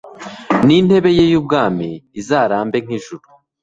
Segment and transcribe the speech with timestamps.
[0.65, 1.89] n’intebe ye y’ubwami
[2.19, 3.25] izarambe nk’ijuru